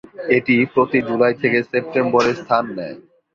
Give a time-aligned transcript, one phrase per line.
[0.35, 2.97] এটি প্রতি জুলাই থেকে সেপ্টেম্বরে স্থান নেয়।